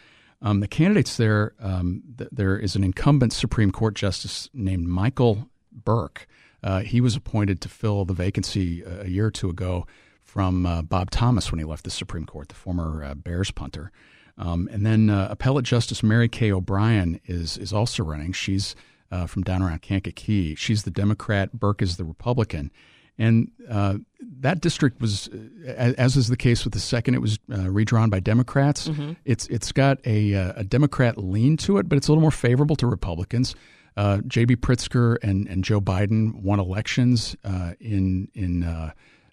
Um, 0.43 0.59
the 0.59 0.67
candidates 0.67 1.17
there, 1.17 1.53
um, 1.61 2.03
th- 2.19 2.31
there 2.33 2.59
is 2.59 2.75
an 2.75 2.83
incumbent 2.83 3.33
Supreme 3.33 3.71
Court 3.71 3.95
justice 3.95 4.49
named 4.53 4.89
Michael 4.89 5.49
Burke. 5.71 6.27
Uh, 6.63 6.81
he 6.81 7.01
was 7.01 7.15
appointed 7.15 7.61
to 7.61 7.69
fill 7.69 8.05
the 8.05 8.15
vacancy 8.15 8.83
a 8.83 9.07
year 9.07 9.27
or 9.27 9.31
two 9.31 9.51
ago 9.51 9.87
from 10.31 10.65
uh, 10.65 10.81
Bob 10.81 11.11
Thomas 11.11 11.51
when 11.51 11.59
he 11.59 11.65
left 11.65 11.83
the 11.83 11.91
Supreme 11.91 12.25
Court, 12.25 12.51
the 12.51 12.55
former 12.55 13.03
uh, 13.03 13.15
Bears 13.15 13.51
punter. 13.51 13.91
Um, 14.39 14.69
and 14.71 14.87
then 14.87 15.11
uh, 15.11 15.27
Appellate 15.29 15.65
Justice 15.65 16.05
Mary 16.05 16.29
Kay 16.29 16.53
O'Brien 16.53 17.21
is 17.25 17.59
is 17.59 17.73
also 17.73 18.05
running. 18.05 18.33
She's 18.33 18.77
uh, 19.11 19.27
from 19.27 19.43
down 19.43 19.61
around 19.61 19.83
Kankakee. 19.83 20.55
She's 20.55 20.85
the 20.85 20.91
Democrat. 20.93 21.53
Burke 21.53 21.83
is 21.83 21.97
the 21.97 22.05
Republican. 22.05 22.71
And 23.19 23.51
uh, 23.69 23.97
that 24.39 24.61
district 24.61 25.01
was, 25.01 25.29
uh, 25.29 25.95
as 25.99 26.17
is 26.17 26.29
the 26.29 26.37
case 26.37 26.65
with 26.65 26.75
the 26.75 26.81
second, 26.81 27.17
it 27.17 27.21
was 27.21 27.39
uh, 27.53 27.69
redrawn 27.69 28.09
by 28.09 28.21
Democrats. 28.21 28.87
Mm-hmm. 28.89 29.15
It's 29.25 29.49
it's 29.49 29.73
got 29.73 29.99
a, 30.07 30.33
a 30.33 30.63
Democrat 30.63 31.19
lean 31.19 31.57
to 31.59 31.79
it, 31.79 31.89
but 31.89 31.99
it's 31.99 32.07
a 32.07 32.13
little 32.13 32.23
more 32.23 32.31
favorable 32.31 32.77
to 32.77 32.87
Republicans. 32.87 33.57
Uh, 33.97 34.19
J.B. 34.29 34.57
Pritzker 34.57 35.17
and, 35.25 35.49
and 35.49 35.65
Joe 35.65 35.81
Biden 35.81 36.41
won 36.41 36.61
elections 36.61 37.37
uh, 37.45 37.73
in 37.81 38.29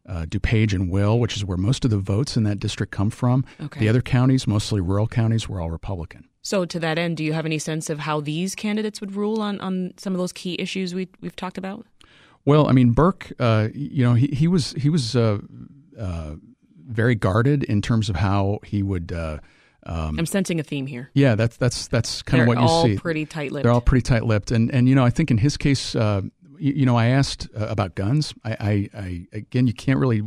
in 0.07 0.25
DuPage 0.27 0.73
and 0.73 0.89
Will, 0.89 1.19
which 1.19 1.35
is 1.35 1.45
where 1.45 1.57
most 1.57 1.85
of 1.85 1.91
the 1.91 1.97
votes 1.97 2.37
in 2.37 2.43
that 2.43 2.59
district 2.59 2.91
come 2.91 3.09
from. 3.09 3.45
Okay. 3.61 3.79
The 3.79 3.89
other 3.89 4.01
counties, 4.01 4.47
mostly 4.47 4.81
rural 4.81 5.07
counties, 5.07 5.49
were 5.49 5.59
all 5.59 5.69
Republican. 5.69 6.27
So, 6.41 6.63
to 6.63 6.79
that 6.79 6.97
end, 6.97 7.17
do 7.17 7.25
you 7.25 7.33
have 7.33 7.45
any 7.45 7.59
sense 7.59 7.89
of 7.89 7.99
how 7.99 8.21
these 8.21 8.55
candidates 8.55 9.01
would 9.01 9.15
rule 9.15 9.41
on, 9.41 9.59
on 9.59 9.93
some 9.97 10.13
of 10.13 10.17
those 10.17 10.31
key 10.31 10.55
issues 10.59 10.95
we, 10.95 11.09
we've 11.19 11.35
talked 11.35 11.57
about? 11.57 11.85
Well, 12.45 12.69
I 12.69 12.71
mean, 12.71 12.91
Burke, 12.91 13.33
uh, 13.39 13.67
you 13.73 14.05
know, 14.05 14.13
he, 14.13 14.27
he 14.27 14.47
was 14.47 14.71
he 14.71 14.89
was 14.89 15.17
uh, 15.17 15.39
uh, 15.99 16.35
very 16.87 17.15
guarded 17.15 17.65
in 17.65 17.81
terms 17.81 18.09
of 18.09 18.15
how 18.15 18.59
he 18.63 18.81
would. 18.81 19.11
Uh, 19.11 19.39
um, 19.85 20.17
I'm 20.17 20.25
sensing 20.25 20.57
a 20.57 20.63
theme 20.63 20.87
here. 20.87 21.11
Yeah, 21.13 21.35
that's 21.35 21.57
that's 21.57 21.89
that's 21.89 22.21
kind 22.21 22.41
of 22.41 22.47
what 22.47 22.57
you 22.57 22.67
see. 22.67 22.73
They're 22.73 22.91
all 22.93 22.99
pretty 22.99 23.25
tight-lipped. 23.25 23.63
They're 23.63 23.71
all 23.73 23.81
pretty 23.81 24.03
tight-lipped, 24.03 24.51
and 24.51 24.71
and 24.71 24.87
you 24.87 24.95
know, 24.95 25.03
I 25.03 25.09
think 25.09 25.29
in 25.29 25.37
his 25.37 25.57
case, 25.57 25.95
uh, 25.95 26.21
you, 26.59 26.73
you, 26.73 26.85
know, 26.85 26.95
I 26.97 27.07
asked 27.07 27.47
uh, 27.55 27.67
about 27.67 27.95
guns. 27.95 28.33
I, 28.43 28.51
I, 28.51 28.89
I 28.99 29.27
again, 29.33 29.67
you 29.67 29.73
can't 29.73 29.99
really. 29.99 30.21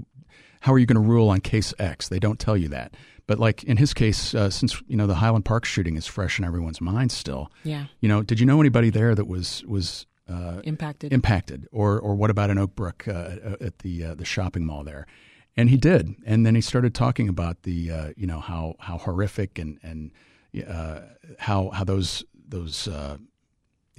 How 0.60 0.75
are 0.75 0.78
you 0.78 0.84
going 0.84 1.02
to 1.02 1.08
rule 1.08 1.30
on 1.30 1.40
case 1.40 1.72
X? 1.78 2.08
They 2.08 2.18
don't 2.18 2.38
tell 2.38 2.56
you 2.56 2.68
that. 2.68 2.94
But 3.26 3.38
like 3.38 3.64
in 3.64 3.76
his 3.76 3.94
case, 3.94 4.34
uh, 4.34 4.50
since 4.50 4.82
you 4.88 4.96
know 4.96 5.06
the 5.06 5.14
Highland 5.14 5.44
Park 5.44 5.64
shooting 5.64 5.96
is 5.96 6.06
fresh 6.06 6.38
in 6.38 6.44
everyone's 6.44 6.80
mind 6.80 7.12
still. 7.12 7.50
Yeah. 7.64 7.87
You 8.00 8.08
know, 8.08 8.22
did 8.22 8.40
you 8.40 8.46
know 8.46 8.60
anybody 8.60 8.90
there 8.90 9.14
that 9.14 9.26
was 9.26 9.64
was 9.66 10.06
uh, 10.30 10.60
impacted. 10.64 11.12
Impacted, 11.12 11.68
or 11.72 11.99
or 11.99 12.14
what 12.14 12.30
about 12.30 12.50
in 12.50 12.58
Oak 12.58 12.75
Brook 12.75 13.06
uh, 13.08 13.56
at 13.60 13.78
the 13.80 14.04
uh, 14.04 14.14
the 14.14 14.25
shopping 14.25 14.64
mall 14.64 14.84
there? 14.84 15.06
And 15.56 15.68
he 15.68 15.76
did, 15.76 16.14
and 16.25 16.46
then 16.46 16.54
he 16.54 16.60
started 16.60 16.94
talking 16.94 17.28
about 17.28 17.62
the 17.62 17.90
uh, 17.90 18.08
you 18.16 18.26
know 18.26 18.40
how 18.40 18.76
how 18.78 18.99
horrific 18.99 19.58
and 19.58 19.78
and 19.82 20.12
uh, 20.66 21.00
how 21.38 21.70
how 21.70 21.84
those 21.84 22.25
those 22.49 22.88
uh, 22.88 23.18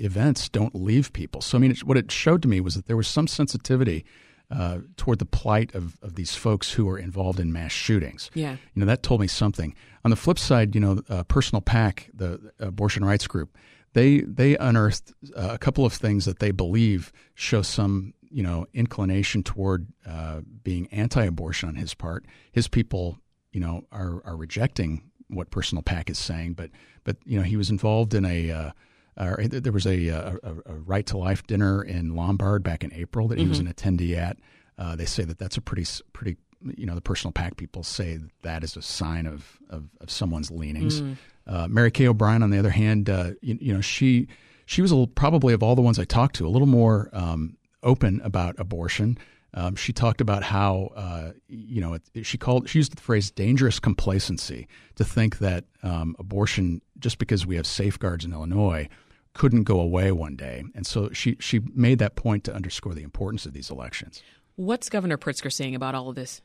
events 0.04 0.50
don't 0.50 0.76
leave 0.76 1.14
people. 1.14 1.42
So 1.42 1.58
I 1.58 1.62
mean, 1.62 1.76
what 1.84 1.98
it 1.98 2.12
showed 2.12 2.42
to 2.44 2.48
me 2.48 2.60
was 2.60 2.76
that 2.76 2.88
there 2.88 2.98
was 2.98 3.08
some 3.08 3.28
sensitivity. 3.28 4.06
Uh, 4.54 4.80
toward 4.98 5.18
the 5.18 5.26
plight 5.26 5.74
of, 5.74 5.98
of 6.02 6.16
these 6.16 6.36
folks 6.36 6.74
who 6.74 6.90
are 6.90 6.98
involved 6.98 7.40
in 7.40 7.54
mass 7.54 7.72
shootings. 7.72 8.30
Yeah. 8.34 8.58
You 8.74 8.82
know, 8.82 8.86
that 8.86 9.02
told 9.02 9.22
me 9.22 9.28
something. 9.28 9.74
On 10.04 10.12
the 10.12 10.18
flip 10.18 10.38
side, 10.38 10.76
you 10.76 10.82
know, 10.82 11.00
uh, 11.08 11.24
Personal 11.24 11.62
PAC, 11.62 12.10
the 12.14 12.52
abortion 12.60 13.06
rights 13.06 13.28
group, 13.28 13.58
they 13.94 14.20
they 14.22 14.58
unearthed 14.58 15.14
uh, 15.38 15.52
a 15.52 15.58
couple 15.58 15.86
of 15.86 15.94
things 15.94 16.26
that 16.26 16.40
they 16.40 16.52
believe 16.52 17.14
show 17.34 17.62
some 17.62 18.14
you 18.30 18.44
know 18.44 18.66
inclination 18.74 19.44
toward 19.44 19.88
uh, 20.06 20.42
being 20.64 20.88
anti-abortion 20.92 21.70
on 21.70 21.76
his 21.76 21.94
part. 21.94 22.26
His 22.52 22.68
people, 22.68 23.20
you 23.52 23.60
know, 23.60 23.86
are 23.92 24.22
are 24.26 24.36
rejecting 24.36 25.10
what 25.28 25.50
Personal 25.50 25.82
PAC 25.82 26.10
is 26.10 26.20
saying, 26.20 26.54
but 26.54 26.72
but 27.04 27.18
you 27.26 27.38
know 27.38 27.44
he 27.44 27.58
was 27.58 27.70
involved 27.70 28.14
in 28.14 28.26
a. 28.26 28.74
Uh, 29.22 29.36
uh, 29.40 29.48
there 29.52 29.72
was 29.72 29.86
a, 29.86 30.08
a, 30.08 30.38
a, 30.44 30.74
right 30.74 31.06
to 31.06 31.18
life 31.18 31.46
dinner 31.46 31.84
in 31.84 32.16
Lombard 32.16 32.64
back 32.64 32.84
in 32.84 32.92
April 32.94 33.28
that 33.28 33.38
he 33.38 33.44
mm-hmm. 33.44 33.50
was 33.50 33.60
an 33.60 33.72
attendee 33.72 34.18
at. 34.18 34.38
Uh, 34.80 34.96
they 34.96 35.06
say 35.06 35.24
that 35.24 35.38
that's 35.38 35.58
a 35.58 35.62
pretty 35.62 35.86
pretty 36.12 36.38
you 36.76 36.86
know 36.86 36.96
the 36.96 37.02
Personal 37.02 37.32
PAC 37.32 37.56
people 37.56 37.84
say 37.84 38.18
that, 38.18 38.30
that 38.42 38.64
is 38.64 38.76
a 38.76 38.82
sign 38.82 39.28
of 39.28 39.60
of, 39.70 39.90
of 40.00 40.10
someone's 40.10 40.50
leanings. 40.50 41.02
Mm. 41.02 41.18
Uh, 41.46 41.68
Mary 41.68 41.92
Kay 41.92 42.08
O'Brien, 42.08 42.44
on 42.44 42.50
the 42.50 42.60
other 42.60 42.70
hand, 42.70 43.10
uh, 43.10 43.32
you, 43.42 43.58
you, 43.62 43.74
know, 43.74 43.82
she 43.82 44.28
she 44.66 44.82
was 44.82 44.92
little, 44.92 45.08
probably 45.08 45.54
of 45.54 45.62
all 45.62 45.76
the 45.76 45.82
ones 45.82 46.00
I 46.00 46.06
talked 46.06 46.36
to 46.38 46.48
a 46.48 46.50
little 46.50 46.68
more 46.68 47.10
um, 47.14 47.58
open 47.84 48.22
about 48.24 48.60
abortion. 48.60 49.18
Um, 49.54 49.76
she 49.76 49.92
talked 49.92 50.22
about 50.22 50.44
how 50.44 50.92
uh, 50.96 51.32
you 51.48 51.82
know 51.82 51.94
it, 51.94 52.26
she 52.26 52.38
called 52.38 52.70
she 52.70 52.80
used 52.80 52.96
the 52.96 53.02
phrase 53.02 53.30
dangerous 53.30 53.80
complacency 53.80 54.68
to 54.96 55.04
think 55.04 55.40
that 55.40 55.66
um, 55.84 56.16
abortion 56.18 56.82
just 57.00 57.18
because 57.18 57.46
we 57.46 57.56
have 57.58 57.68
safeguards 57.68 58.24
in 58.24 58.34
Illinois 58.34 58.88
couldn't 59.34 59.64
go 59.64 59.80
away 59.80 60.12
one 60.12 60.36
day, 60.36 60.64
and 60.76 60.86
so 60.86 61.12
she 61.12 61.38
she 61.40 61.60
made 61.74 62.00
that 62.00 62.16
point 62.16 62.44
to 62.46 62.54
underscore 62.54 62.94
the 62.94 63.04
importance 63.04 63.46
of 63.46 63.54
these 63.54 63.70
elections. 63.70 64.22
What's 64.56 64.90
Governor 64.90 65.18
Pritzker 65.18 65.52
saying 65.52 65.76
about 65.76 65.96
all 65.96 66.10
of 66.10 66.16
this? 66.16 66.42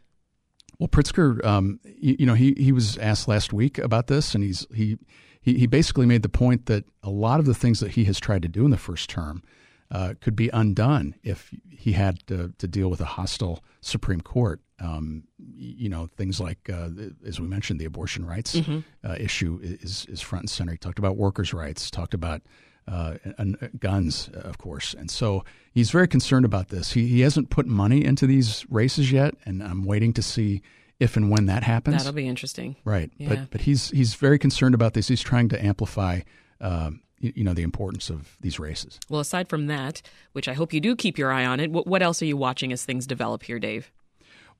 Well, 0.79 0.89
Pritzker, 0.89 1.45
um, 1.45 1.81
you, 1.85 2.17
you, 2.21 2.27
know, 2.27 2.35
he, 2.35 2.55
he 2.57 2.73
was 2.73 2.99
asked 2.99 3.29
last 3.29 3.53
week 3.53 3.79
about 3.79 4.09
this, 4.09 4.35
and 4.35 4.45
he's 4.45 4.67
he, 4.75 4.99
he 5.41 5.59
he 5.59 5.67
basically 5.67 6.07
made 6.07 6.23
the 6.23 6.29
point 6.29 6.67
that 6.67 6.85
a 7.03 7.11
lot 7.11 7.41
of 7.41 7.47
the 7.47 7.55
things 7.55 7.81
that 7.81 7.93
he 7.93 8.05
has 8.05 8.21
tried 8.21 8.43
to 8.43 8.49
do 8.49 8.65
in 8.65 8.71
the 8.71 8.77
first 8.77 9.09
term 9.09 9.43
uh, 9.91 10.15
could 10.21 10.37
be 10.37 10.49
undone 10.53 11.15
if 11.23 11.51
he 11.71 11.93
had 11.93 12.27
to, 12.27 12.53
to, 12.59 12.67
deal 12.67 12.89
with 12.89 13.01
a 13.01 13.05
hostile 13.05 13.63
Supreme 13.81 14.21
Court. 14.21 14.61
Um, 14.81 15.23
you 15.39 15.89
know, 15.89 16.09
things 16.17 16.41
like, 16.41 16.69
uh, 16.69 16.89
as 17.25 17.41
we 17.41 17.47
mentioned, 17.47 17.81
the 17.81 17.85
abortion 17.85 18.27
rights 18.27 18.57
mm-hmm. 18.57 18.81
uh, 19.09 19.15
issue 19.19 19.59
is 19.63 20.05
is 20.07 20.21
front 20.21 20.43
and 20.43 20.51
center. 20.51 20.73
He 20.73 20.79
talked 20.79 20.99
about 20.99 21.17
workers' 21.17 21.55
rights, 21.55 21.91
talked 21.91 22.15
about 22.15 22.43
uh, 22.89 23.15
and, 23.39 23.57
uh, 23.61 23.69
guns, 23.79 24.31
uh, 24.35 24.41
of 24.41 24.59
course. 24.59 24.95
And 24.95 25.11
so 25.11 25.45
he's 25.73 25.91
very 25.91 26.09
concerned 26.09 26.45
about 26.45 26.69
this. 26.69 26.93
He, 26.93 27.07
he 27.09 27.21
hasn't 27.21 27.51
put 27.51 27.67
money 27.67 28.05
into 28.05 28.27
these 28.27 28.65
races 28.69 29.11
yet, 29.11 29.35
and 29.45 29.63
I'm 29.63 29.85
waiting 29.85 30.13
to 30.15 30.23
see 30.23 30.63
if 30.99 31.17
and 31.17 31.31
when 31.31 31.47
that 31.47 31.63
happens. 31.63 31.99
That'll 31.99 32.13
be 32.13 32.29
interesting. 32.29 32.77
Right. 32.85 33.11
Yeah. 33.19 33.29
But 33.29 33.51
but 33.51 33.61
he's 33.63 33.91
he's 33.91 34.15
very 34.15 34.39
concerned 34.39 34.75
about 34.75 34.95
this. 34.95 35.09
He's 35.09 35.23
trying 35.23 35.49
to 35.51 35.65
amplify. 35.65 36.21
Um, 36.61 37.03
you 37.19 37.45
know 37.45 37.55
the 37.55 37.63
importance 37.63 38.11
of 38.11 38.37
these 38.41 38.59
races. 38.61 39.01
Well, 39.09 39.21
aside 39.21 39.49
from 39.49 39.69
that, 39.69 40.03
which 40.33 40.49
I 40.49 40.53
hope 40.53 40.75
you 40.75 40.81
do 40.81 40.95
keep 40.95 41.17
your 41.17 41.33
eye 41.33 41.47
on 41.47 41.61
it, 41.61 41.71
what, 41.71 41.87
what 41.87 42.03
else 42.03 42.21
are 42.21 42.27
you 42.27 42.37
watching 42.37 42.73
as 42.73 42.85
things 42.85 43.07
develop 43.07 43.43
here, 43.43 43.59
Dave? 43.59 43.91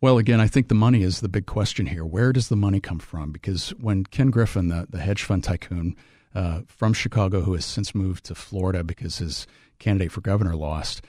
Well, 0.01 0.19
again, 0.19 0.41
I 0.41 0.47
think 0.47 0.69
the 0.69 0.75
money 0.75 1.03
is 1.03 1.21
the 1.21 1.29
big 1.29 1.47
question 1.47 1.87
here. 1.87 2.05
Where 2.05 2.33
does 2.33 2.49
the 2.49 2.57
money 2.57 2.81
come 2.81 2.99
from? 2.99 3.31
Because 3.31 3.71
when 3.79 4.05
Ken 4.05 4.31
Griffin, 4.31 4.69
the, 4.69 4.87
the 4.89 5.01
hedge 5.01 5.23
fund 5.23 5.45
tycoon, 5.45 5.97
uh, 6.37 6.61
from 6.69 6.93
Chicago 6.93 7.41
who 7.41 7.55
has 7.55 7.65
since 7.65 7.95
moved 7.95 8.25
to 8.27 8.35
Florida 8.35 8.85
because 8.85 9.19
his 9.19 9.47
candidate 9.79 10.13
for 10.13 10.21
governor 10.21 10.55
lost, 10.55 11.01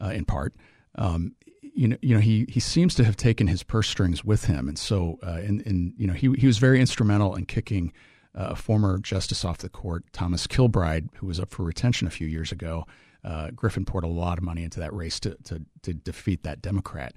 uh, 0.00 0.08
in 0.08 0.26
part. 0.26 0.54
Um, 0.96 1.34
you 1.62 1.88
know, 1.88 1.96
you 2.02 2.14
know, 2.14 2.20
he 2.20 2.44
he 2.50 2.60
seems 2.60 2.94
to 2.96 3.04
have 3.04 3.16
taken 3.16 3.46
his 3.46 3.62
purse 3.62 3.88
strings 3.88 4.24
with 4.24 4.44
him, 4.44 4.68
and 4.68 4.78
so, 4.78 5.18
uh, 5.22 5.40
and, 5.42 5.66
and 5.66 5.94
you 5.96 6.06
know, 6.06 6.12
he 6.12 6.30
he 6.34 6.46
was 6.46 6.58
very 6.58 6.80
instrumental 6.80 7.34
in 7.34 7.46
kicking 7.46 7.94
uh, 8.34 8.48
a 8.50 8.56
former 8.56 8.98
justice 8.98 9.42
off 9.42 9.58
the 9.58 9.70
court, 9.70 10.04
Thomas 10.12 10.46
Kilbride, 10.46 11.08
who 11.14 11.26
was 11.26 11.40
up 11.40 11.50
for 11.50 11.64
retention 11.64 12.06
a 12.06 12.10
few 12.10 12.26
years 12.26 12.52
ago. 12.52 12.86
Uh, 13.24 13.50
Griffin 13.52 13.86
poured 13.86 14.04
a 14.04 14.08
lot 14.08 14.36
of 14.36 14.44
money 14.44 14.62
into 14.62 14.78
that 14.80 14.92
race 14.92 15.18
to, 15.20 15.34
to 15.44 15.64
to 15.82 15.94
defeat 15.94 16.42
that 16.42 16.60
Democrat 16.60 17.14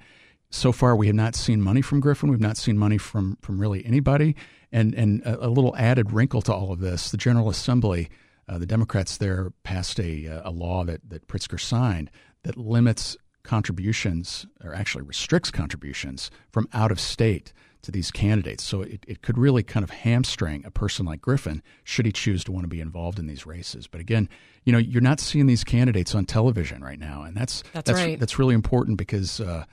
so 0.50 0.72
far 0.72 0.96
we 0.96 1.08
have 1.08 1.16
not 1.16 1.36
seen 1.36 1.62
money 1.62 1.82
from 1.82 2.00
Griffin. 2.00 2.30
We've 2.30 2.40
not 2.40 2.58
seen 2.58 2.78
money 2.78 2.98
from 2.98 3.38
from 3.42 3.60
really 3.60 3.86
anybody. 3.86 4.36
And 4.72 4.94
and 4.94 5.22
a, 5.24 5.48
a 5.48 5.50
little 5.50 5.76
added 5.78 6.12
wrinkle 6.12 6.42
to 6.44 6.54
all 6.54 6.72
of 6.72 6.80
this: 6.80 7.12
the 7.12 7.18
General 7.18 7.50
Assembly, 7.50 8.10
uh, 8.48 8.58
the 8.58 8.66
Democrats 8.66 9.18
there 9.18 9.52
passed 9.64 10.00
a 10.00 10.26
a 10.44 10.52
law 10.52 10.84
that 10.84 11.10
that 11.10 11.28
Pritzker 11.28 11.60
signed 11.60 12.12
that 12.44 12.58
limits 12.58 13.18
contributions, 13.44 14.46
or 14.64 14.76
actually 14.76 15.04
restricts 15.04 15.52
contributions 15.52 16.30
from 16.52 16.68
out 16.74 16.92
of 16.92 17.00
state 17.00 17.54
to 17.82 17.92
these 17.92 18.12
candidates. 18.12 18.64
So 18.64 18.82
it, 18.82 19.06
it 19.08 19.22
could 19.22 19.38
really 19.38 19.64
kind 19.64 19.84
of 19.84 19.90
hamstring 19.90 20.66
a 20.66 20.72
person 20.72 21.06
like 21.06 21.22
Griffin 21.22 21.64
should 21.86 22.06
he 22.06 22.12
choose 22.12 22.44
to 22.44 22.52
want 22.52 22.66
to 22.66 22.68
be 22.68 22.82
involved 22.82 23.20
in 23.20 23.28
these 23.28 23.46
races. 23.46 23.88
But 23.88 24.02
again, 24.02 24.28
you 24.66 24.74
know, 24.74 24.80
you're 24.80 25.02
not 25.02 25.22
seeing 25.22 25.46
these 25.46 25.64
candidates 25.64 26.14
on 26.14 26.26
television 26.26 26.84
right 26.84 27.00
now, 27.00 27.24
and 27.24 27.38
that's 27.38 27.64
that's 27.72 27.88
that's, 27.88 27.92
right. 27.92 28.20
that's 28.20 28.38
really 28.38 28.56
important 28.56 28.98
because. 28.98 29.40
Uh, 29.40 29.66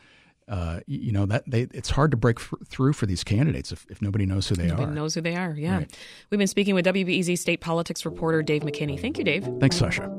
uh, 0.48 0.80
you 0.86 1.12
know 1.12 1.26
that 1.26 1.44
they, 1.46 1.62
it's 1.72 1.90
hard 1.90 2.10
to 2.10 2.16
break 2.16 2.38
f- 2.38 2.52
through 2.66 2.92
for 2.92 3.06
these 3.06 3.24
candidates 3.24 3.72
if, 3.72 3.86
if 3.88 4.02
nobody 4.02 4.26
knows 4.26 4.48
who 4.48 4.54
they 4.54 4.64
are. 4.64 4.68
nobody 4.68 4.90
are. 4.90 4.94
knows 4.94 5.14
who 5.14 5.20
they 5.20 5.36
are. 5.36 5.54
Yeah, 5.56 5.78
right. 5.78 5.98
we've 6.30 6.38
been 6.38 6.46
speaking 6.46 6.74
with 6.74 6.84
WBEZ 6.86 7.38
state 7.38 7.60
politics 7.60 8.04
reporter 8.04 8.42
Dave 8.42 8.62
McKinney. 8.62 9.00
Thank 9.00 9.18
you, 9.18 9.24
Dave. 9.24 9.48
Thanks, 9.60 9.76
Sasha. 9.76 10.10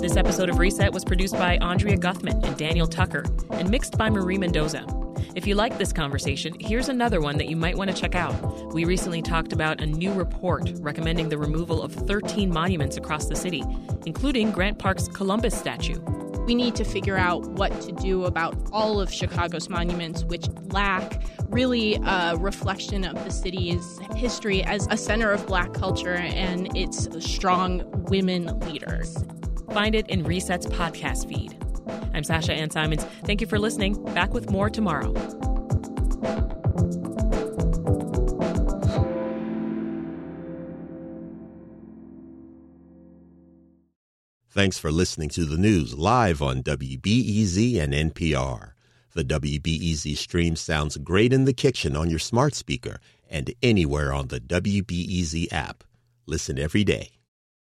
This 0.00 0.16
episode 0.16 0.48
of 0.48 0.58
Reset 0.58 0.92
was 0.92 1.04
produced 1.04 1.34
by 1.34 1.58
Andrea 1.58 1.96
Guthman 1.96 2.42
and 2.44 2.56
Daniel 2.56 2.88
Tucker 2.88 3.24
and 3.50 3.70
mixed 3.70 3.96
by 3.96 4.10
Marie 4.10 4.38
Mendoza. 4.38 4.84
If 5.34 5.46
you 5.46 5.54
like 5.54 5.78
this 5.78 5.94
conversation, 5.94 6.54
here's 6.60 6.90
another 6.90 7.18
one 7.22 7.38
that 7.38 7.48
you 7.48 7.56
might 7.56 7.78
want 7.78 7.90
to 7.90 7.96
check 7.96 8.14
out. 8.14 8.74
We 8.74 8.84
recently 8.84 9.22
talked 9.22 9.54
about 9.54 9.80
a 9.80 9.86
new 9.86 10.12
report 10.12 10.70
recommending 10.74 11.30
the 11.30 11.38
removal 11.38 11.82
of 11.82 11.94
13 11.94 12.52
monuments 12.52 12.98
across 12.98 13.26
the 13.26 13.36
city, 13.36 13.64
including 14.04 14.50
Grant 14.50 14.78
Park's 14.78 15.08
Columbus 15.08 15.58
statue. 15.58 15.98
We 16.46 16.54
need 16.54 16.74
to 16.74 16.84
figure 16.84 17.16
out 17.16 17.46
what 17.52 17.80
to 17.80 17.92
do 17.92 18.26
about 18.26 18.58
all 18.72 19.00
of 19.00 19.10
Chicago's 19.10 19.70
monuments, 19.70 20.22
which 20.24 20.48
lack 20.64 21.22
really 21.48 21.94
a 22.04 22.36
reflection 22.36 23.02
of 23.04 23.14
the 23.24 23.30
city's 23.30 24.00
history 24.14 24.62
as 24.64 24.86
a 24.90 24.98
center 24.98 25.30
of 25.30 25.46
black 25.46 25.72
culture 25.72 26.14
and 26.14 26.76
its 26.76 27.08
strong 27.24 27.84
women 28.10 28.60
leaders. 28.60 29.24
Find 29.72 29.94
it 29.94 30.10
in 30.10 30.24
Reset's 30.24 30.66
podcast 30.66 31.26
feed. 31.26 31.56
I'm 32.14 32.24
Sasha 32.24 32.52
Ann 32.52 32.70
Simons. 32.70 33.04
Thank 33.24 33.40
you 33.40 33.46
for 33.46 33.58
listening. 33.58 34.02
Back 34.14 34.32
with 34.34 34.50
more 34.50 34.70
tomorrow. 34.70 35.12
Thanks 44.54 44.76
for 44.78 44.92
listening 44.92 45.30
to 45.30 45.46
the 45.46 45.56
news 45.56 45.94
live 45.96 46.42
on 46.42 46.62
WBEZ 46.62 47.80
and 47.80 47.94
NPR. 47.94 48.72
The 49.14 49.24
WBEZ 49.24 50.16
stream 50.18 50.56
sounds 50.56 50.98
great 50.98 51.32
in 51.32 51.46
the 51.46 51.54
kitchen 51.54 51.96
on 51.96 52.10
your 52.10 52.18
smart 52.18 52.54
speaker 52.54 53.00
and 53.30 53.54
anywhere 53.62 54.12
on 54.12 54.28
the 54.28 54.40
WBEZ 54.40 55.50
app. 55.52 55.84
Listen 56.26 56.58
every 56.58 56.84
day. 56.84 57.21